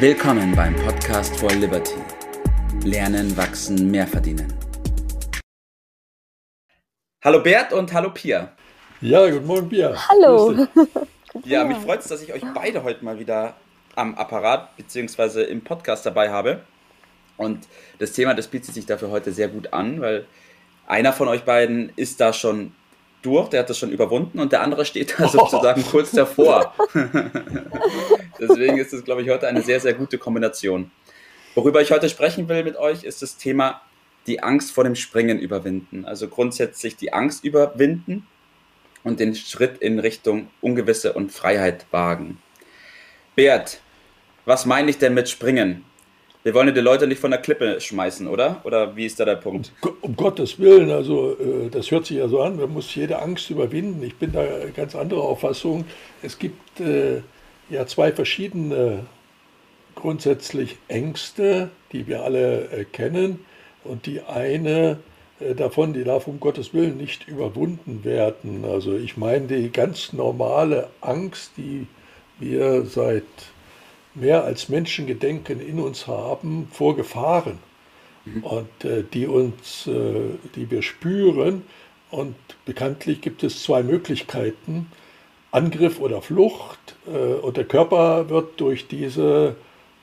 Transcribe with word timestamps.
Willkommen 0.00 0.54
beim 0.54 0.76
Podcast 0.76 1.36
for 1.40 1.50
Liberty. 1.50 1.96
Lernen, 2.84 3.36
wachsen, 3.36 3.90
mehr 3.90 4.06
verdienen. 4.06 4.54
Hallo 7.24 7.42
Bert 7.42 7.72
und 7.72 7.92
hallo 7.92 8.10
Pia. 8.10 8.52
Ja, 9.00 9.28
guten 9.28 9.46
Morgen, 9.46 9.68
Pia. 9.68 9.96
Hallo. 10.08 10.54
Ja, 11.44 11.64
mich 11.64 11.78
freut 11.78 11.98
es, 11.98 12.06
dass 12.06 12.22
ich 12.22 12.32
euch 12.32 12.44
beide 12.54 12.84
heute 12.84 13.04
mal 13.04 13.18
wieder 13.18 13.56
am 13.96 14.14
Apparat 14.14 14.76
bzw. 14.76 15.42
im 15.42 15.64
Podcast 15.64 16.06
dabei 16.06 16.30
habe. 16.30 16.62
Und 17.36 17.66
das 17.98 18.12
Thema, 18.12 18.34
das 18.34 18.46
bietet 18.46 18.74
sich 18.74 18.86
dafür 18.86 19.10
heute 19.10 19.32
sehr 19.32 19.48
gut 19.48 19.72
an, 19.72 20.00
weil 20.00 20.26
einer 20.86 21.12
von 21.12 21.26
euch 21.26 21.42
beiden 21.42 21.90
ist 21.96 22.20
da 22.20 22.32
schon 22.32 22.72
durch, 23.22 23.48
der 23.48 23.60
hat 23.60 23.70
das 23.70 23.78
schon 23.78 23.90
überwunden 23.90 24.38
und 24.38 24.52
der 24.52 24.62
andere 24.62 24.84
steht 24.84 25.18
da 25.18 25.28
sozusagen 25.28 25.84
oh. 25.86 25.90
kurz 25.90 26.10
davor. 26.12 26.74
Deswegen 28.40 28.78
ist 28.78 28.92
das, 28.92 29.04
glaube 29.04 29.22
ich, 29.22 29.30
heute 29.30 29.48
eine 29.48 29.62
sehr, 29.62 29.80
sehr 29.80 29.94
gute 29.94 30.18
Kombination. 30.18 30.90
Worüber 31.54 31.80
ich 31.80 31.90
heute 31.90 32.08
sprechen 32.08 32.48
will 32.48 32.62
mit 32.62 32.76
euch, 32.76 33.04
ist 33.04 33.22
das 33.22 33.36
Thema 33.36 33.80
die 34.26 34.42
Angst 34.42 34.72
vor 34.72 34.84
dem 34.84 34.94
Springen 34.94 35.38
überwinden. 35.38 36.04
Also 36.04 36.28
grundsätzlich 36.28 36.96
die 36.96 37.12
Angst 37.12 37.44
überwinden 37.44 38.26
und 39.02 39.20
den 39.20 39.34
Schritt 39.34 39.78
in 39.78 39.98
Richtung 39.98 40.48
Ungewisse 40.60 41.14
und 41.14 41.32
Freiheit 41.32 41.86
wagen. 41.90 42.38
Bert, 43.34 43.80
was 44.44 44.66
meine 44.66 44.90
ich 44.90 44.98
denn 44.98 45.14
mit 45.14 45.28
Springen? 45.28 45.84
Wir 46.48 46.54
wollen 46.54 46.68
ja 46.68 46.72
die 46.72 46.80
Leute 46.80 47.06
nicht 47.06 47.20
von 47.20 47.30
der 47.30 47.42
Klippe 47.42 47.78
schmeißen, 47.78 48.26
oder? 48.26 48.62
Oder 48.64 48.96
wie 48.96 49.04
ist 49.04 49.20
da 49.20 49.26
der 49.26 49.36
Punkt? 49.36 49.70
Um, 50.00 50.16
Gottes 50.16 50.58
Willen, 50.58 50.90
also 50.90 51.32
äh, 51.32 51.68
das 51.68 51.90
hört 51.90 52.06
sich 52.06 52.16
ja 52.16 52.26
so 52.26 52.40
an, 52.40 52.56
man 52.56 52.72
muss 52.72 52.94
jede 52.94 53.20
Angst 53.20 53.50
überwinden. 53.50 54.02
Ich 54.02 54.16
bin 54.16 54.32
da 54.32 54.46
ganz 54.74 54.96
andere 54.96 55.20
Auffassung. 55.20 55.84
Es 56.22 56.38
gibt 56.38 56.80
äh, 56.80 57.20
ja 57.68 57.86
zwei 57.86 58.12
verschiedene 58.12 59.04
grundsätzlich 59.94 60.78
Ängste, 60.88 61.68
die 61.92 62.06
wir 62.06 62.22
alle 62.22 62.70
äh, 62.70 62.84
kennen. 62.86 63.44
Und 63.84 64.06
die 64.06 64.22
eine 64.22 65.00
äh, 65.40 65.54
davon, 65.54 65.92
die 65.92 66.04
darf 66.04 66.28
um 66.28 66.40
Gottes 66.40 66.72
Willen 66.72 66.96
nicht 66.96 67.28
überwunden 67.28 68.04
werden. 68.04 68.64
Also 68.64 68.96
ich 68.96 69.18
meine 69.18 69.48
die 69.48 69.70
ganz 69.70 70.14
normale 70.14 70.88
Angst, 71.02 71.52
die 71.58 71.86
wir 72.38 72.86
seit 72.86 73.24
mehr 74.20 74.44
als 74.44 74.68
Menschengedenken 74.68 75.60
in 75.60 75.80
uns 75.80 76.06
haben 76.06 76.68
vor 76.72 76.96
Gefahren 76.96 77.58
mhm. 78.24 78.44
und 78.44 78.84
äh, 78.84 79.02
die 79.02 79.26
uns, 79.26 79.86
äh, 79.86 80.36
die 80.54 80.70
wir 80.70 80.82
spüren. 80.82 81.62
Und 82.10 82.36
bekanntlich 82.64 83.20
gibt 83.20 83.42
es 83.42 83.62
zwei 83.62 83.82
Möglichkeiten: 83.82 84.90
Angriff 85.50 86.00
oder 86.00 86.22
Flucht. 86.22 86.96
Äh, 87.06 87.34
und 87.34 87.56
der 87.56 87.64
Körper 87.64 88.28
wird 88.28 88.60
durch 88.60 88.88
diese 88.88 89.56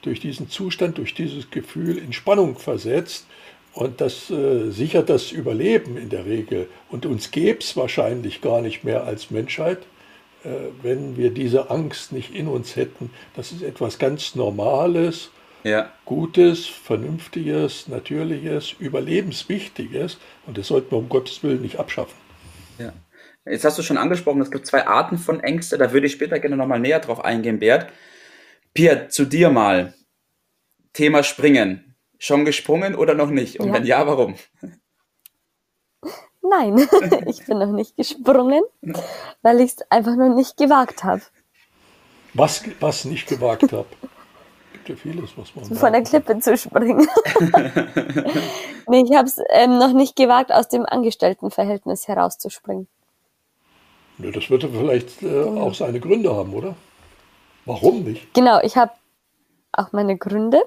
durch 0.06 0.20
diesen 0.20 0.50
Zustand, 0.50 1.00
durch 1.00 1.16
dieses 1.16 1.50
Gefühl 1.50 1.98
in 1.98 2.14
Spannung 2.14 2.58
versetzt. 2.58 3.26
Und 3.74 4.00
das 4.00 4.30
äh, 4.30 4.70
sichert 4.70 5.10
das 5.10 5.32
Überleben 5.32 5.98
in 5.98 6.10
der 6.10 6.26
Regel. 6.26 6.70
Und 6.90 7.06
uns 7.06 7.32
gäbe 7.32 7.60
es 7.60 7.76
wahrscheinlich 7.76 8.40
gar 8.40 8.62
nicht 8.62 8.86
mehr 8.86 9.04
als 9.04 9.32
Menschheit, 9.32 9.80
wenn 10.82 11.18
wir 11.18 11.32
diese 11.32 11.70
Angst 11.70 12.12
nicht 12.12 12.34
in 12.34 12.48
uns 12.48 12.76
hätten. 12.76 13.10
Das 13.36 13.52
ist 13.52 13.62
etwas 13.62 14.00
ganz 14.00 14.36
Normales, 14.36 15.32
ja. 15.66 15.92
Gutes, 16.06 16.68
Vernünftiges, 16.68 17.88
Natürliches, 17.88 18.76
Überlebenswichtiges. 18.78 20.20
Und 20.46 20.60
das 20.60 20.68
sollten 20.68 20.92
wir 20.92 21.00
um 21.00 21.10
Gottes 21.10 21.42
Willen 21.42 21.64
nicht 21.64 21.80
abschaffen. 21.80 22.16
Ja. 22.78 22.94
Jetzt 23.46 23.66
hast 23.66 23.80
du 23.80 23.82
schon 23.82 23.98
angesprochen, 23.98 24.42
es 24.42 24.52
gibt 24.52 24.68
zwei 24.68 24.86
Arten 24.86 25.18
von 25.18 25.40
Ängste. 25.40 25.80
Da 25.80 25.92
würde 25.92 26.06
ich 26.06 26.14
später 26.14 26.40
gerne 26.40 26.56
nochmal 26.56 26.80
näher 26.80 27.00
drauf 27.00 27.26
eingehen, 27.26 27.60
Bert. 27.60 27.92
Pia, 28.76 29.10
zu 29.10 29.26
dir 29.26 29.50
mal. 29.50 29.96
Thema 30.94 31.24
Springen. 31.24 31.96
Schon 32.20 32.46
gesprungen 32.46 32.96
oder 32.96 33.16
noch 33.16 33.32
nicht? 33.32 33.60
Und 33.60 33.70
ja. 33.70 33.74
wenn 33.74 33.86
ja, 33.86 34.06
warum? 34.06 34.36
Nein, 36.50 36.78
ich 37.28 37.46
bin 37.46 37.60
noch 37.60 37.72
nicht 37.72 37.96
gesprungen, 37.96 38.64
weil 39.42 39.62
ich 39.62 39.72
es 39.72 39.92
einfach 39.92 40.16
noch 40.16 40.34
nicht 40.36 40.58
gewagt 40.58 41.04
habe. 41.04 41.22
Was, 42.34 42.64
was 42.80 43.06
nicht 43.06 43.28
gewagt 43.28 43.72
habe? 43.72 43.88
gibt 44.86 44.90
ja 44.90 45.12
vieles, 45.12 45.38
was 45.38 45.56
man. 45.56 45.66
Von 45.66 45.94
der 45.94 46.04
Klippe 46.04 46.40
zu 46.40 46.58
springen. 46.58 47.08
nee, 48.88 49.04
ich 49.04 49.16
habe 49.16 49.28
es 49.28 49.40
ähm, 49.50 49.78
noch 49.78 49.94
nicht 49.94 50.16
gewagt, 50.16 50.52
aus 50.52 50.68
dem 50.68 50.86
Angestelltenverhältnis 50.86 52.08
herauszuspringen. 52.08 52.88
Ja, 54.20 54.32
das 54.32 54.50
würde 54.50 54.70
vielleicht 54.70 55.22
äh, 55.22 55.26
genau. 55.44 55.62
auch 55.62 55.74
seine 55.74 56.00
Gründe 56.00 56.36
haben, 56.36 56.54
oder? 56.54 56.76
Warum 57.66 58.04
nicht? 58.04 58.34
Genau, 58.34 58.62
ich 58.62 58.78
habe 58.78 58.92
auch 59.72 59.92
meine 59.92 60.18
Gründe. 60.18 60.64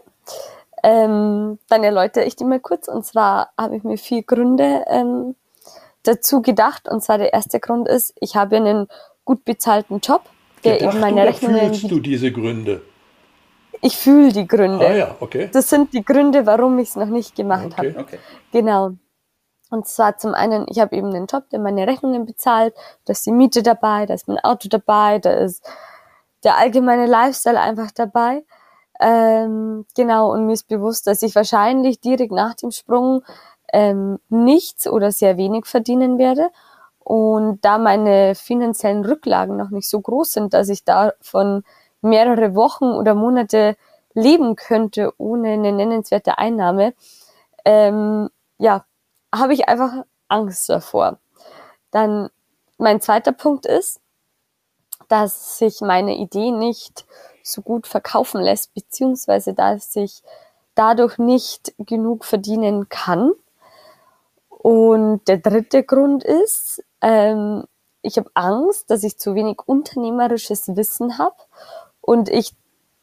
Ähm, 0.83 1.59
dann 1.69 1.83
erläutere 1.83 2.25
ich 2.25 2.37
die 2.37 2.45
mal 2.45 2.61
kurz. 2.61 2.89
Und 2.89 3.05
zwar 3.07 3.51
habe 3.57 3.77
ich 3.77 3.85
mir 3.85 3.97
vier 3.97 4.23
Gründe 4.23 4.85
ähm, 4.89 5.35
dazu 6.09 6.43
gedacht. 6.43 6.89
Und 6.89 7.03
zwar 7.03 7.19
der 7.19 7.33
erste 7.33 7.61
Grund 7.61 7.89
ist, 7.89 8.15
ich 8.21 8.37
habe 8.37 8.57
einen 8.57 8.89
gut 9.25 9.45
bezahlten 9.45 10.01
Job, 10.01 10.23
der 10.65 10.79
gedacht 10.79 10.95
eben 10.95 11.01
meine 11.01 11.25
Rechnungen. 11.25 11.75
Fühlst 11.75 11.91
du 11.91 12.01
diese 12.01 12.33
Gründe? 12.33 12.83
Ich 13.81 13.97
fühle 13.97 14.33
die 14.33 14.49
Gründe. 14.49 14.87
Ah 14.87 14.95
ja, 14.95 15.17
okay. 15.21 15.51
Das 15.53 15.69
sind 15.69 15.93
die 15.93 16.05
Gründe, 16.05 16.47
warum 16.47 16.79
ich 16.79 16.89
es 16.89 16.97
noch 16.97 17.07
nicht 17.07 17.37
gemacht 17.37 17.67
okay. 17.67 17.91
habe. 17.91 18.01
Okay. 18.01 18.19
Genau. 18.51 18.93
Und 19.71 19.87
zwar 19.87 20.17
zum 20.17 20.35
einen, 20.35 20.67
ich 20.69 20.81
habe 20.81 20.97
eben 20.97 21.09
einen 21.15 21.27
Job, 21.27 21.49
der 21.51 21.61
meine 21.61 21.87
Rechnungen 21.87 22.25
bezahlt, 22.25 22.75
da 23.05 23.13
ist 23.13 23.27
die 23.27 23.33
Miete 23.33 23.63
dabei, 23.63 24.07
da 24.07 24.15
ist 24.15 24.27
mein 24.27 24.39
Auto 24.39 24.69
dabei, 24.69 25.19
da 25.19 25.31
ist 25.31 25.63
der 26.43 26.57
allgemeine 26.57 27.07
Lifestyle 27.07 27.61
einfach 27.61 27.91
dabei. 27.91 28.45
Ähm, 28.99 29.85
genau, 29.95 30.33
und 30.33 30.47
mir 30.47 30.55
ist 30.55 30.69
bewusst, 30.69 31.07
dass 31.07 31.23
ich 31.23 31.35
wahrscheinlich 31.35 32.01
direkt 32.01 32.33
nach 32.33 32.55
dem 32.55 32.71
Sprung 32.71 33.23
ähm, 33.73 34.19
nichts 34.29 34.87
oder 34.87 35.13
sehr 35.13 35.37
wenig 35.37 35.67
verdienen 35.67 36.19
werde. 36.19 36.51
Und 36.99 37.65
da 37.65 37.79
meine 37.79 38.35
finanziellen 38.35 39.05
Rücklagen 39.05 39.57
noch 39.57 39.71
nicht 39.71 39.89
so 39.89 40.01
groß 40.01 40.33
sind, 40.33 40.55
dass 40.55 40.69
ich 40.69 40.85
davon 40.85 41.65
mehrere 42.03 42.55
Wochen 42.55 42.87
oder 42.87 43.15
Monate 43.15 43.77
leben 44.15 44.57
könnte 44.57 45.13
ohne 45.19 45.53
eine 45.53 45.73
nennenswerte 45.73 46.39
Einnahme, 46.39 46.95
ähm, 47.65 48.29
ja, 48.59 48.85
habe 49.35 49.55
ich 49.55 49.69
einfach 49.69 50.05
Angst 50.29 50.69
davor. 50.69 51.19
Dann 51.91 52.29
mein 52.79 53.01
zweiter 53.01 53.33
Punkt 53.33 53.67
ist, 53.67 54.01
dass 55.09 55.59
sich 55.59 55.81
meine 55.81 56.17
Idee 56.17 56.51
nicht 56.51 57.07
so 57.43 57.63
gut 57.63 57.87
verkaufen 57.87 58.41
lässt, 58.41 58.75
beziehungsweise 58.75 59.55
dass 59.55 59.97
ich 59.97 60.23
dadurch 60.75 61.19
nicht 61.19 61.75
genug 61.79 62.25
verdienen 62.25 62.89
kann. 62.89 63.33
Und 64.69 65.27
der 65.29 65.39
dritte 65.39 65.83
Grund 65.83 66.23
ist, 66.25 66.85
ähm, 67.01 67.65
ich 68.03 68.19
habe 68.19 68.31
Angst, 68.35 68.91
dass 68.91 69.03
ich 69.03 69.17
zu 69.17 69.35
wenig 69.35 69.61
unternehmerisches 69.65 70.77
Wissen 70.77 71.17
habe 71.17 71.37
und 72.03 72.29
ich 72.29 72.53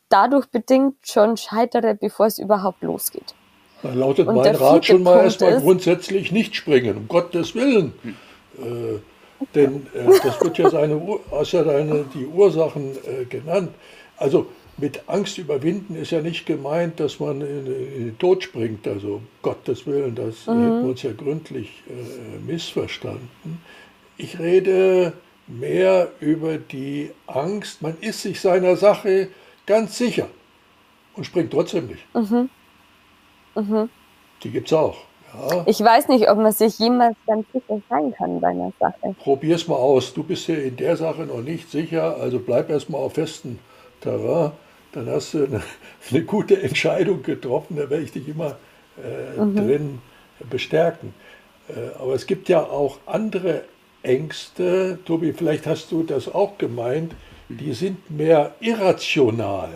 dadurch 0.10 0.46
bedingt 0.46 0.98
schon 1.02 1.38
scheitere, 1.38 1.96
bevor 1.96 2.28
es 2.28 2.38
überhaupt 2.38 2.84
losgeht. 2.84 3.34
Da 3.82 3.92
lautet 3.94 4.28
und 4.28 4.36
mein 4.36 4.56
Rat 4.56 4.86
schon 4.86 5.02
mal 5.02 5.24
erstmal 5.24 5.60
grundsätzlich 5.60 6.32
nicht 6.32 6.56
springen, 6.56 6.98
um 6.98 7.08
Gottes 7.08 7.56
Willen. 7.56 7.94
Äh, 8.60 9.00
denn 9.56 9.88
äh, 9.96 10.20
das 10.24 10.40
wird 10.42 10.60
ja 10.60 10.70
seine, 10.70 11.02
hast 11.32 11.54
ja 11.54 11.64
deine, 11.64 12.06
die 12.14 12.28
Ursachen 12.28 12.96
äh, 13.08 13.26
genannt. 13.26 13.72
Also 14.18 14.46
mit 14.78 15.08
Angst 15.08 15.38
überwinden 15.38 15.96
ist 15.96 16.12
ja 16.12 16.22
nicht 16.22 16.46
gemeint, 16.46 17.00
dass 17.00 17.20
man 17.20 17.42
in, 17.42 17.66
den 17.66 18.18
Tod 18.18 18.44
springt. 18.44 18.88
Also 18.88 19.22
Gottes 19.42 19.86
Willen, 19.88 20.16
das 20.16 20.48
mhm. 20.48 20.62
hätten 20.62 20.84
wir 20.84 20.90
uns 20.90 21.04
ja 21.04 21.12
gründlich 21.14 21.84
äh, 21.88 22.40
missverstanden. 22.46 23.62
Ich 24.18 24.40
rede 24.40 25.14
mehr 25.48 26.10
über 26.20 26.58
die 26.58 27.12
Angst, 27.28 27.82
man 27.82 27.98
ist 28.02 28.22
sich 28.22 28.42
seiner 28.42 28.76
Sache 28.76 29.30
ganz 29.66 29.98
sicher 29.98 30.28
und 31.16 31.26
springt 31.26 31.52
trotzdem 31.52 31.88
nicht. 31.88 32.04
Mhm. 32.14 32.50
Mhm. 33.56 33.90
Die 34.44 34.50
gibt 34.50 34.68
es 34.68 34.74
auch. 34.74 34.98
Ja. 35.34 35.64
Ich 35.66 35.82
weiß 35.82 36.08
nicht, 36.08 36.30
ob 36.30 36.38
man 36.38 36.52
sich 36.52 36.80
jemals 36.80 37.16
ganz 37.28 37.46
sicher 37.52 37.82
sein 37.90 38.14
kann 38.18 38.40
bei 38.40 38.50
einer 38.50 38.72
Sache. 38.80 39.16
Probier 39.20 39.56
es 39.56 39.68
mal 39.68 39.76
aus. 39.76 40.14
Du 40.14 40.24
bist 40.24 40.48
ja 40.48 40.56
in 40.56 40.78
der 40.78 40.98
Sache 40.98 41.24
noch 41.24 41.42
nicht 41.42 41.70
sicher, 41.70 42.18
also 42.18 42.40
bleib 42.40 42.70
erstmal 42.70 43.02
auf 43.02 43.14
festen 43.14 43.60
Terrain. 44.02 44.52
Dann 44.96 45.08
hast 45.08 45.34
du 45.34 45.46
eine, 45.46 45.62
eine 46.10 46.24
gute 46.24 46.62
Entscheidung 46.62 47.22
getroffen, 47.22 47.76
da 47.76 47.90
werde 47.90 48.04
ich 48.04 48.12
dich 48.12 48.28
immer 48.28 48.58
äh, 48.98 49.40
mhm. 49.40 49.56
drin 49.56 50.02
bestärken. 50.50 51.14
Äh, 51.70 52.00
aber 52.00 52.14
es 52.16 52.26
gibt 52.26 52.50
ja 52.50 52.64
auch 52.64 53.00
andere 53.06 53.64
Ängste, 54.02 55.00
Tobi, 55.06 55.34
vielleicht 55.34 55.68
hast 55.68 55.92
du 55.92 56.04
das 56.04 56.34
auch 56.34 56.58
gemeint, 56.58 57.14
die 57.50 57.74
sind 57.74 58.10
mehr 58.10 58.56
irrational. 58.60 59.70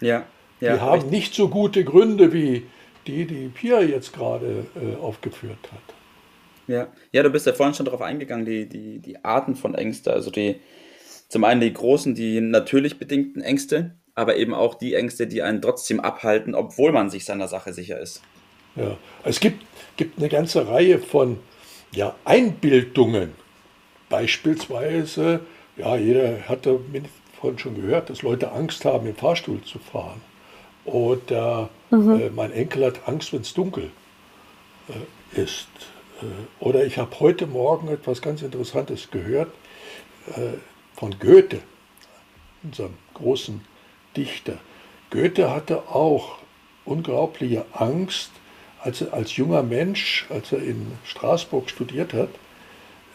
Ja. 0.00 0.24
ja 0.60 0.74
die 0.74 0.80
haben 0.80 0.92
richtig. 0.92 1.10
nicht 1.10 1.34
so 1.34 1.48
gute 1.48 1.84
Gründe 1.84 2.32
wie 2.32 2.66
die, 3.06 3.24
die 3.24 3.48
Pia 3.48 3.80
jetzt 3.80 4.12
gerade 4.12 4.66
äh, 4.76 5.00
aufgeführt 5.00 5.58
hat. 5.72 5.94
Ja. 6.66 6.88
ja, 7.12 7.22
du 7.22 7.30
bist 7.30 7.46
ja 7.46 7.54
vorhin 7.54 7.74
schon 7.74 7.86
darauf 7.86 8.02
eingegangen, 8.02 8.44
die, 8.44 8.68
die, 8.68 8.98
die 8.98 9.24
Arten 9.24 9.56
von 9.56 9.74
Ängsten. 9.74 10.12
Also 10.12 10.30
die, 10.30 10.56
zum 11.28 11.44
einen 11.44 11.62
die 11.62 11.72
großen, 11.72 12.14
die 12.14 12.42
natürlich 12.42 12.98
bedingten 12.98 13.40
Ängste, 13.40 13.96
aber 14.18 14.36
eben 14.36 14.52
auch 14.52 14.74
die 14.74 14.94
Ängste, 14.94 15.28
die 15.28 15.42
einen 15.42 15.62
trotzdem 15.62 16.00
abhalten, 16.00 16.56
obwohl 16.56 16.90
man 16.90 17.08
sich 17.08 17.24
seiner 17.24 17.46
Sache 17.46 17.72
sicher 17.72 18.00
ist. 18.00 18.20
Ja, 18.74 18.96
es 19.22 19.38
gibt, 19.38 19.64
gibt 19.96 20.18
eine 20.18 20.28
ganze 20.28 20.66
Reihe 20.66 20.98
von 20.98 21.38
ja, 21.92 22.16
Einbildungen. 22.24 23.32
Beispielsweise, 24.08 25.40
ja, 25.76 25.96
jeder 25.96 26.48
hat 26.48 26.66
vorhin 27.40 27.58
schon 27.58 27.76
gehört, 27.76 28.10
dass 28.10 28.22
Leute 28.22 28.50
Angst 28.50 28.84
haben, 28.84 29.06
im 29.06 29.14
Fahrstuhl 29.14 29.62
zu 29.62 29.78
fahren. 29.78 30.20
Oder 30.84 31.68
mhm. 31.90 32.20
äh, 32.20 32.30
mein 32.30 32.52
Enkel 32.52 32.86
hat 32.86 33.06
Angst, 33.06 33.32
wenn 33.32 33.42
es 33.42 33.54
dunkel 33.54 33.90
äh, 34.88 35.40
ist. 35.40 35.68
Äh, 36.22 36.64
oder 36.64 36.84
ich 36.84 36.98
habe 36.98 37.20
heute 37.20 37.46
Morgen 37.46 37.86
etwas 37.86 38.20
ganz 38.20 38.42
Interessantes 38.42 39.12
gehört 39.12 39.52
äh, 40.34 40.58
von 40.96 41.14
Goethe, 41.20 41.60
unserem 42.64 42.94
großen 43.14 43.60
Dichter. 44.18 44.58
Goethe 45.10 45.50
hatte 45.50 45.88
auch 45.88 46.38
unglaubliche 46.84 47.64
Angst, 47.72 48.30
als 48.80 49.00
er 49.00 49.12
als 49.12 49.36
junger 49.36 49.62
Mensch, 49.62 50.26
als 50.28 50.52
er 50.52 50.62
in 50.62 50.92
Straßburg 51.04 51.70
studiert 51.70 52.12
hat. 52.12 52.30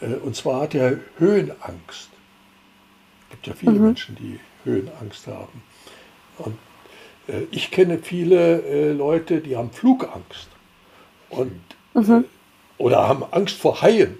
Äh, 0.00 0.14
und 0.14 0.34
zwar 0.34 0.62
hat 0.62 0.74
er 0.74 0.98
Höhenangst. 1.18 2.10
Es 3.22 3.30
gibt 3.30 3.46
ja 3.46 3.54
viele 3.54 3.72
mhm. 3.72 3.84
Menschen, 3.84 4.16
die 4.16 4.40
Höhenangst 4.64 5.26
haben. 5.26 5.62
Und 6.38 6.56
äh, 7.28 7.42
ich 7.50 7.70
kenne 7.70 7.98
viele 7.98 8.62
äh, 8.62 8.92
Leute, 8.92 9.40
die 9.40 9.56
haben 9.56 9.70
Flugangst. 9.70 10.48
Und, 11.30 11.60
mhm. 11.94 12.24
Oder 12.78 13.08
haben 13.08 13.24
Angst 13.30 13.56
vor 13.56 13.82
Haien. 13.82 14.18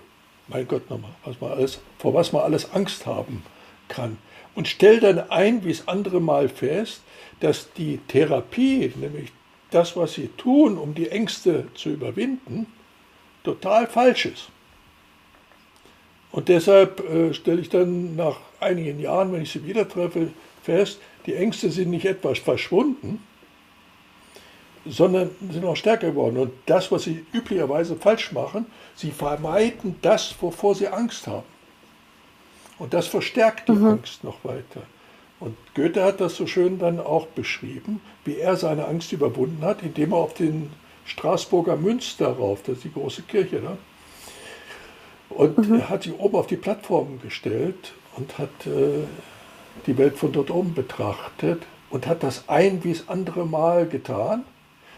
Mein 0.49 0.69
Gott 0.69 0.91
nochmal, 0.91 1.15
was 1.25 1.41
man 1.41 1.53
alles, 1.53 1.81
vor 1.99 2.13
was 2.15 2.33
man 2.33 2.43
alles 2.43 2.73
Angst 2.73 3.07
haben 3.07 3.43
kann. 3.89 4.19
Und 4.55 4.69
stell 4.69 5.01
dann 5.01 5.31
ein, 5.31 5.65
wie 5.65 5.71
es 5.71 5.89
andere 5.89 6.21
Mal 6.21 6.49
fest, 6.49 7.03
dass 7.41 7.73
die 7.73 7.99
Therapie, 8.09 8.93
nämlich 8.97 9.33
das, 9.71 9.97
was 9.97 10.15
sie 10.15 10.29
tun, 10.37 10.79
um 10.79 10.95
die 10.95 11.09
Ängste 11.09 11.67
zu 11.75 11.91
überwinden, 11.91 12.67
total 13.43 13.87
falsch 13.87 14.27
ist. 14.27 14.49
Und 16.31 16.49
deshalb 16.49 17.01
äh, 17.09 17.35
stelle 17.35 17.61
ich 17.61 17.69
dann 17.69 18.17
nach 18.17 18.39
einigen 18.61 18.99
Jahren, 19.01 19.33
wenn 19.33 19.43
ich 19.43 19.53
sie 19.53 19.65
wieder 19.65 19.89
treffe, 19.89 20.31
fest, 20.63 21.01
die 21.27 21.35
Ängste 21.35 21.71
sind 21.71 21.91
nicht 21.91 22.07
etwas 22.07 22.39
verschwunden, 22.39 23.23
sondern 24.87 25.31
sind 25.51 25.65
auch 25.65 25.77
stärker 25.77 26.09
geworden. 26.09 26.37
Und 26.37 26.53
das, 26.67 26.91
was 26.91 27.05
sie 27.05 27.25
üblicherweise 27.33 27.97
falsch 27.97 28.33
machen, 28.33 28.67
sie 28.95 29.11
vermeiden 29.11 29.97
das, 30.03 30.35
wovor 30.41 30.75
sie 30.75 30.89
Angst 30.89 31.27
haben. 31.27 31.54
Und 32.85 32.93
das 32.93 33.07
verstärkt 33.07 33.71
die 33.71 33.73
mhm. 33.73 33.87
Angst 33.87 34.25
noch 34.25 34.45
weiter. 34.45 34.83
Und 35.41 35.57
Goethe 35.75 36.05
hat 36.05 36.21
das 36.21 36.37
so 36.37 36.47
schön 36.47 36.79
dann 36.79 37.01
auch 37.01 37.27
beschrieben, 37.29 38.03
wie 38.27 38.37
er 38.37 38.57
seine 38.57 38.85
Angst 38.87 39.11
überwunden 39.11 39.65
hat, 39.65 39.83
indem 39.83 40.13
er 40.13 40.19
auf 40.19 40.35
den 40.35 40.71
Straßburger 41.07 41.77
Münster 41.77 42.29
rauf, 42.29 42.61
das 42.67 42.77
ist 42.77 42.85
die 42.85 42.93
große 42.93 43.23
Kirche 43.23 43.63
da, 43.63 43.79
und 45.31 45.57
mhm. 45.57 45.81
er 45.81 45.89
hat 45.89 46.03
sich 46.03 46.13
oben 46.19 46.37
auf 46.37 46.47
die 46.47 46.59
Plattform 46.59 47.21
gestellt 47.23 47.95
und 48.17 48.37
hat 48.37 48.51
äh, 48.67 49.05
die 49.87 49.97
Welt 49.97 50.19
von 50.19 50.33
dort 50.33 50.51
oben 50.51 50.75
betrachtet 50.75 51.63
und 51.89 52.07
hat 52.07 52.23
das 52.23 52.51
ein 52.51 52.85
wie 52.85 52.93
das 52.93 53.09
andere 53.09 53.47
Mal 53.47 53.89
getan. 53.89 54.45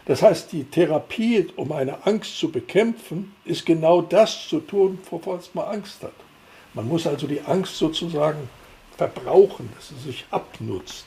Das 0.07 0.21
heißt, 0.21 0.51
die 0.51 0.65
Therapie, 0.65 1.47
um 1.55 1.71
eine 1.71 2.05
Angst 2.05 2.37
zu 2.37 2.51
bekämpfen, 2.51 3.33
ist 3.45 3.65
genau 3.65 4.01
das 4.01 4.49
zu 4.49 4.59
tun, 4.59 4.99
wovor 5.09 5.39
man 5.53 5.67
Angst 5.67 6.03
hat. 6.03 6.26
Man 6.73 6.87
muss 6.87 7.07
also 7.07 7.27
die 7.27 7.41
Angst 7.41 7.77
sozusagen 7.77 8.49
verbrauchen, 8.97 9.69
dass 9.75 9.89
sie 9.89 10.09
sich 10.09 10.25
abnutzt. 10.31 11.05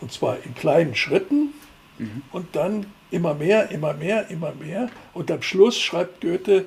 Und 0.00 0.12
zwar 0.12 0.38
in 0.44 0.54
kleinen 0.54 0.94
Schritten 0.94 1.54
mhm. 1.98 2.22
und 2.32 2.56
dann 2.56 2.86
immer 3.10 3.34
mehr, 3.34 3.70
immer 3.70 3.94
mehr, 3.94 4.28
immer 4.30 4.52
mehr. 4.52 4.88
Und 5.14 5.30
am 5.30 5.42
Schluss, 5.42 5.78
schreibt 5.78 6.22
Goethe, 6.22 6.66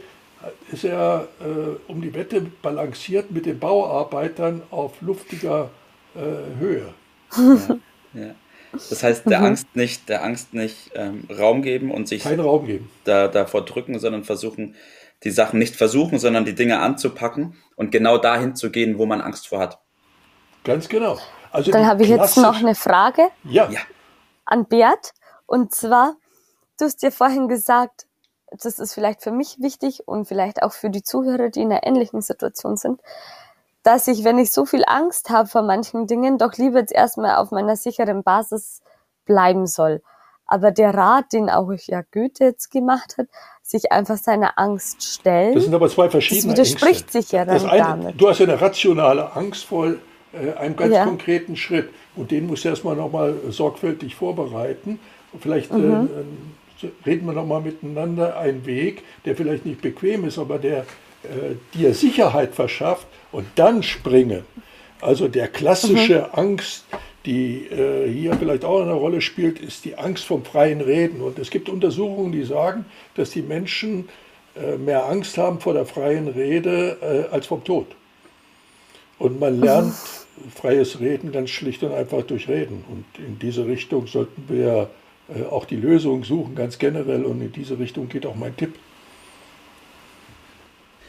ist 0.71 0.83
er 0.83 1.27
äh, 1.41 1.91
um 1.91 2.01
die 2.01 2.13
Wette 2.13 2.41
balanciert 2.61 3.31
mit 3.31 3.45
den 3.45 3.59
Bauarbeitern 3.59 4.61
auf 4.71 5.01
luftiger 5.01 5.69
äh, 6.15 6.59
Höhe. 6.59 6.93
Ja, 7.35 7.77
ja. 8.13 8.35
Das 8.89 9.03
heißt, 9.03 9.29
der 9.29 9.39
mhm. 9.39 9.45
Angst 9.45 9.67
nicht, 9.73 10.09
der 10.09 10.23
Angst 10.23 10.53
nicht 10.53 10.91
ähm, 10.95 11.23
Raum 11.29 11.61
geben 11.61 11.91
und 11.91 12.07
sich 12.07 12.23
Kein 12.23 12.39
Raum 12.39 12.65
geben. 12.65 12.89
Da, 13.05 13.27
davor 13.27 13.63
drücken, 13.63 13.99
sondern 13.99 14.23
versuchen, 14.23 14.75
die 15.25 15.31
Sachen 15.31 15.59
nicht 15.59 15.75
versuchen, 15.75 16.19
sondern 16.19 16.45
die 16.45 16.55
Dinge 16.55 16.79
anzupacken 16.79 17.57
und 17.75 17.91
genau 17.91 18.17
dahin 18.17 18.55
zu 18.55 18.71
gehen, 18.71 18.97
wo 18.99 19.05
man 19.05 19.21
Angst 19.21 19.47
vor 19.47 19.59
hat. 19.59 19.79
Ganz 20.63 20.87
genau. 20.87 21.17
Also 21.51 21.71
Dann 21.71 21.87
habe 21.87 22.03
ich 22.03 22.09
jetzt 22.09 22.37
noch 22.37 22.57
eine 22.57 22.75
Frage 22.75 23.29
ja. 23.43 23.69
ja. 23.69 23.79
an 24.45 24.65
Bert. 24.65 25.13
Und 25.47 25.73
zwar, 25.73 26.15
du 26.77 26.85
hast 26.85 27.01
dir 27.01 27.11
vorhin 27.11 27.47
gesagt, 27.47 28.05
das 28.51 28.79
ist 28.79 28.93
vielleicht 28.93 29.21
für 29.21 29.31
mich 29.31 29.57
wichtig 29.59 30.07
und 30.07 30.27
vielleicht 30.27 30.63
auch 30.63 30.73
für 30.73 30.89
die 30.89 31.03
Zuhörer, 31.03 31.49
die 31.49 31.61
in 31.61 31.71
einer 31.71 31.85
ähnlichen 31.85 32.21
Situation 32.21 32.77
sind, 32.77 33.01
dass 33.83 34.07
ich, 34.07 34.23
wenn 34.23 34.39
ich 34.39 34.51
so 34.51 34.65
viel 34.65 34.83
Angst 34.85 35.29
habe 35.29 35.47
vor 35.47 35.61
manchen 35.61 36.07
Dingen, 36.07 36.37
doch 36.37 36.53
lieber 36.53 36.79
jetzt 36.79 36.93
erstmal 36.93 37.35
auf 37.35 37.51
meiner 37.51 37.75
sicheren 37.75 38.23
Basis 38.23 38.81
bleiben 39.25 39.67
soll. 39.67 40.01
Aber 40.47 40.71
der 40.71 40.93
Rat, 40.93 41.33
den 41.33 41.49
auch 41.49 41.71
ja 41.71 42.01
Goethe 42.11 42.45
jetzt 42.45 42.71
gemacht 42.71 43.17
hat, 43.17 43.27
sich 43.65 43.91
einfach 43.91 44.17
seiner 44.17 44.59
Angst 44.59 45.01
stellen. 45.01 45.55
Das 45.55 45.63
sind 45.63 45.73
aber 45.73 45.89
zwei 45.89 46.07
verschiedene 46.07 46.53
das 46.53 46.69
widerspricht 46.69 47.01
Ängste. 47.01 47.21
sich 47.21 47.31
ja 47.31 47.45
dann 47.45 47.65
eine, 47.65 47.81
damit. 47.81 48.21
Du 48.21 48.29
hast 48.29 48.39
ja 48.39 48.45
eine 48.45 48.61
rationale 48.61 49.35
Angst 49.35 49.65
vor 49.65 49.87
äh, 49.87 50.53
einem 50.59 50.75
ganz 50.75 50.93
ja. 50.93 51.03
konkreten 51.03 51.55
Schritt. 51.55 51.89
Und 52.15 52.29
den 52.29 52.45
musst 52.45 52.63
du 52.63 52.69
erstmal 52.69 52.95
nochmal 52.95 53.33
sorgfältig 53.49 54.13
vorbereiten. 54.13 54.99
Vielleicht 55.39 55.73
mhm. 55.73 56.07
äh, 56.83 56.87
reden 57.07 57.25
wir 57.25 57.33
nochmal 57.33 57.61
miteinander 57.61 58.37
einen 58.37 58.67
Weg, 58.67 59.01
der 59.25 59.35
vielleicht 59.35 59.65
nicht 59.65 59.81
bequem 59.81 60.25
ist, 60.25 60.37
aber 60.37 60.59
der 60.59 60.81
äh, 61.23 61.55
dir 61.73 61.95
Sicherheit 61.95 62.53
verschafft 62.53 63.07
und 63.31 63.47
dann 63.55 63.81
springen. 63.81 64.45
Also 65.01 65.27
der 65.27 65.47
klassische 65.47 66.29
mhm. 66.31 66.39
Angst, 66.39 66.85
die 67.25 67.65
äh, 67.65 68.11
hier 68.11 68.35
vielleicht 68.35 68.63
auch 68.63 68.81
eine 68.81 68.93
Rolle 68.93 69.21
spielt, 69.21 69.59
ist 69.59 69.85
die 69.85 69.97
Angst 69.97 70.25
vom 70.25 70.45
freien 70.45 70.81
Reden. 70.81 71.21
Und 71.21 71.39
es 71.39 71.49
gibt 71.49 71.69
Untersuchungen, 71.69 72.31
die 72.31 72.43
sagen, 72.43 72.85
dass 73.15 73.31
die 73.31 73.41
Menschen 73.41 74.09
äh, 74.55 74.77
mehr 74.77 75.05
Angst 75.05 75.37
haben 75.37 75.59
vor 75.59 75.73
der 75.73 75.85
freien 75.85 76.27
Rede 76.27 76.97
äh, 77.01 77.33
als 77.33 77.47
vom 77.47 77.63
Tod. 77.63 77.87
Und 79.17 79.39
man 79.39 79.59
lernt 79.59 79.95
freies 80.53 80.99
Reden 80.99 81.31
ganz 81.31 81.49
schlicht 81.49 81.83
und 81.83 81.93
einfach 81.93 82.23
durch 82.23 82.47
Reden. 82.47 82.83
Und 82.89 83.25
in 83.25 83.39
diese 83.39 83.65
Richtung 83.65 84.07
sollten 84.07 84.45
wir 84.47 84.89
äh, 85.33 85.43
auch 85.45 85.65
die 85.65 85.77
Lösung 85.77 86.23
suchen, 86.23 86.55
ganz 86.55 86.77
generell. 86.77 87.25
Und 87.25 87.41
in 87.41 87.51
diese 87.51 87.79
Richtung 87.79 88.07
geht 88.09 88.25
auch 88.25 88.35
mein 88.35 88.55
Tipp. 88.55 88.75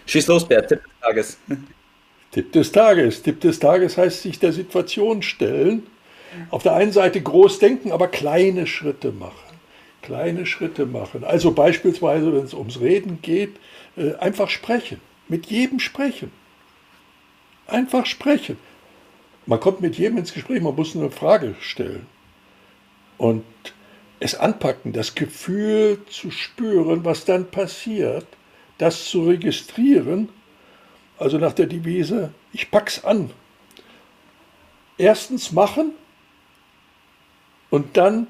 Schieß 0.07 0.29
los, 0.29 0.47
Bert, 0.47 0.69
Tipp 0.69 0.81
des 0.85 1.01
Tages. 1.01 1.39
Tipp 2.31 2.53
des 2.53 2.73
Tages. 2.73 3.23
Tipp 3.23 3.41
des 3.41 3.59
Tages 3.59 3.97
heißt 3.97 4.23
sich 4.23 4.39
der 4.39 4.53
Situation 4.53 5.23
stellen. 5.23 5.83
Auf 6.51 6.63
der 6.63 6.75
einen 6.75 6.93
Seite 6.93 7.21
groß 7.21 7.59
denken, 7.59 7.93
aber 7.93 8.09
kleine 8.09 8.67
Schritte 8.67 9.13
machen. 9.13 9.57
Kleine 10.03 10.47
Schritte 10.47 10.87
machen. 10.87 11.25
Also 11.25 11.53
beispielsweise, 11.53 12.33
wenn 12.33 12.45
es 12.45 12.55
ums 12.55 12.81
Reden 12.81 13.21
geht, 13.23 13.57
äh, 13.97 14.15
einfach 14.17 14.51
sprechen. 14.51 15.01
Mit 15.29 15.47
jedem 15.47 15.81
sprechen. 15.81 16.31
Einfach 17.67 18.07
sprechen. 18.07 18.57
Man 19.47 19.61
kommt 19.61 19.81
mit 19.81 19.97
jedem 19.97 20.19
ins 20.19 20.33
Gespräch, 20.33 20.61
man 20.61 20.75
muss 20.75 20.97
eine 20.97 21.11
Frage 21.11 21.55
stellen. 21.61 22.07
Und 23.19 23.45
es 24.21 24.35
anpacken, 24.35 24.93
das 24.93 25.15
Gefühl 25.15 25.99
zu 26.09 26.31
spüren, 26.31 27.05
was 27.05 27.25
dann 27.25 27.51
passiert, 27.51 28.27
das 28.79 29.07
zu 29.07 29.25
registrieren, 29.25 30.29
also 31.19 31.39
nach 31.39 31.53
der 31.53 31.67
Devise, 31.67 32.33
ich 32.53 32.71
pack's 32.71 33.05
an. 33.05 33.31
Erstens 34.99 35.53
machen 35.53 35.93
und 37.71 37.97
dann 37.97 38.27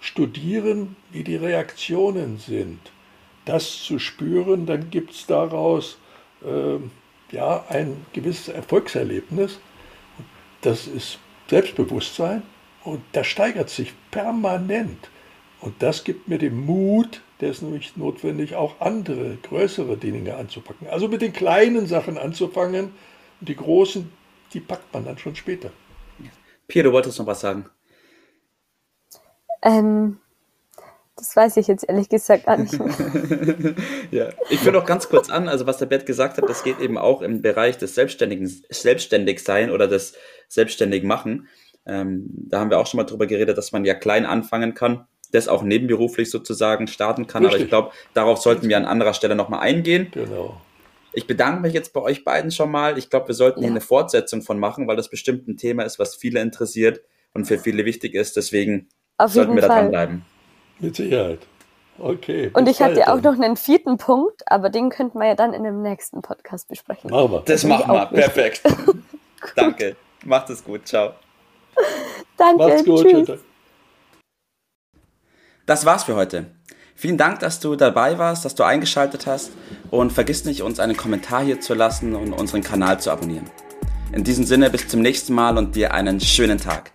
studieren, 0.00 0.96
wie 1.10 1.24
die 1.24 1.36
Reaktionen 1.36 2.38
sind. 2.38 2.80
Das 3.44 3.82
zu 3.82 3.98
spüren, 3.98 4.66
dann 4.66 4.90
gibt 4.90 5.12
es 5.12 5.26
daraus 5.26 5.98
äh, 6.44 6.78
ja, 7.34 7.64
ein 7.68 8.06
gewisses 8.12 8.48
Erfolgserlebnis 8.48 9.58
das 10.62 10.86
ist 10.86 11.18
Selbstbewusstsein 11.50 12.42
und 12.84 13.02
das 13.12 13.26
steigert 13.26 13.68
sich 13.68 13.92
permanent. 14.10 15.10
Und 15.60 15.74
das 15.82 16.02
gibt 16.02 16.28
mir 16.28 16.38
den 16.38 16.64
Mut, 16.64 17.20
der 17.40 17.50
ist 17.50 17.62
nämlich 17.62 17.96
notwendig, 17.96 18.54
auch 18.54 18.80
andere, 18.80 19.36
größere 19.42 19.96
Dinge 19.96 20.36
anzupacken. 20.36 20.88
Also 20.88 21.08
mit 21.08 21.20
den 21.20 21.32
kleinen 21.32 21.86
Sachen 21.86 22.16
anzufangen 22.16 22.92
und 23.40 23.48
die 23.48 23.56
großen, 23.56 24.10
die 24.54 24.60
packt 24.60 24.92
man 24.92 25.04
dann 25.04 25.18
schon 25.18 25.36
später. 25.36 25.70
Pierre, 26.66 26.88
du 26.88 26.92
wolltest 26.92 27.18
noch 27.18 27.26
was 27.26 27.40
sagen. 27.40 27.66
Ähm, 29.62 30.18
das 31.16 31.36
weiß 31.36 31.56
ich 31.58 31.68
jetzt 31.68 31.88
ehrlich 31.88 32.08
gesagt 32.08 32.46
gar 32.46 32.56
nicht 32.56 32.78
mehr. 32.78 33.74
ja, 34.10 34.28
ich 34.50 34.60
führe 34.60 34.72
noch 34.72 34.86
ganz 34.86 35.08
kurz 35.08 35.30
an, 35.30 35.48
also 35.48 35.66
was 35.66 35.78
der 35.78 35.86
Bert 35.86 36.06
gesagt 36.06 36.38
hat, 36.38 36.48
das 36.48 36.64
geht 36.64 36.80
eben 36.80 36.98
auch 36.98 37.22
im 37.22 37.42
Bereich 37.42 37.78
des 37.78 37.94
Selbstständigen, 37.94 38.50
Selbstständigsein 38.70 39.70
oder 39.70 39.86
des 39.86 40.14
selbstständig 40.48 41.04
machen. 41.04 41.48
Ähm, 41.86 42.26
da 42.30 42.60
haben 42.60 42.70
wir 42.70 42.78
auch 42.78 42.86
schon 42.86 42.98
mal 42.98 43.04
drüber 43.04 43.26
geredet, 43.26 43.58
dass 43.58 43.72
man 43.72 43.84
ja 43.84 43.94
klein 43.94 44.24
anfangen 44.24 44.74
kann, 44.74 45.06
das 45.32 45.48
auch 45.48 45.62
nebenberuflich 45.62 46.30
sozusagen 46.30 46.86
starten 46.86 47.26
kann. 47.26 47.44
Richtig. 47.44 47.54
Aber 47.54 47.64
ich 47.64 47.68
glaube, 47.68 47.90
darauf 48.14 48.38
sollten 48.38 48.68
wir 48.68 48.76
an 48.76 48.84
anderer 48.84 49.14
Stelle 49.14 49.34
nochmal 49.34 49.60
eingehen. 49.60 50.08
Genau. 50.12 50.60
Ich 51.12 51.26
bedanke 51.26 51.60
mich 51.60 51.74
jetzt 51.74 51.92
bei 51.92 52.00
euch 52.00 52.24
beiden 52.24 52.50
schon 52.50 52.70
mal. 52.70 52.96
Ich 52.96 53.10
glaube, 53.10 53.28
wir 53.28 53.34
sollten 53.34 53.60
ja. 53.60 53.64
hier 53.64 53.72
eine 53.72 53.80
Fortsetzung 53.80 54.42
von 54.42 54.58
machen, 54.58 54.88
weil 54.88 54.96
das 54.96 55.10
bestimmt 55.10 55.46
ein 55.46 55.56
Thema 55.56 55.82
ist, 55.82 55.98
was 55.98 56.14
viele 56.14 56.40
interessiert 56.40 57.02
und 57.34 57.44
für 57.44 57.58
viele 57.58 57.84
wichtig 57.84 58.14
ist. 58.14 58.36
Deswegen 58.36 58.88
Auf 59.22 59.32
sollten 59.32 59.54
wir 59.54 59.62
da 59.62 59.68
dranbleiben. 59.68 60.24
Mit 60.80 60.96
Sicherheit. 60.96 61.40
Okay. 61.98 62.50
Und 62.54 62.68
ich 62.68 62.82
hatte 62.82 63.12
auch 63.12 63.20
noch 63.20 63.34
einen 63.34 63.56
vierten 63.56 63.96
Punkt, 63.96 64.42
aber 64.46 64.68
den 64.68 64.90
könnten 64.90 65.18
wir 65.18 65.28
ja 65.28 65.34
dann 65.36 65.52
in 65.52 65.62
dem 65.62 65.82
nächsten 65.82 66.22
Podcast 66.22 66.66
besprechen. 66.68 67.10
Machen 67.10 67.30
wir. 67.30 67.38
Das, 67.40 67.62
das 67.62 67.64
machen 67.64 67.92
wir. 67.92 68.06
Perfekt. 68.06 68.62
Danke. 69.56 69.94
Macht 70.24 70.50
es 70.50 70.64
gut. 70.64 70.88
Ciao. 70.88 71.12
Danke. 72.36 72.64
Macht's 72.64 72.84
gut. 72.84 73.06
Tschüss. 73.06 73.38
Das 75.66 75.86
war's 75.86 76.04
für 76.04 76.16
heute. 76.16 76.46
Vielen 76.96 77.16
Dank, 77.16 77.38
dass 77.40 77.60
du 77.60 77.76
dabei 77.76 78.18
warst, 78.18 78.44
dass 78.44 78.56
du 78.56 78.64
eingeschaltet 78.64 79.26
hast 79.26 79.52
und 79.90 80.12
vergiss 80.12 80.44
nicht, 80.44 80.62
uns 80.62 80.80
einen 80.80 80.96
Kommentar 80.96 81.44
hier 81.44 81.60
zu 81.60 81.74
lassen 81.74 82.16
und 82.16 82.32
unseren 82.32 82.62
Kanal 82.62 82.98
zu 82.98 83.10
abonnieren. 83.10 83.48
In 84.12 84.24
diesem 84.24 84.44
Sinne, 84.44 84.70
bis 84.70 84.88
zum 84.88 85.00
nächsten 85.00 85.32
Mal 85.32 85.56
und 85.58 85.76
dir 85.76 85.94
einen 85.94 86.20
schönen 86.20 86.58
Tag. 86.58 86.92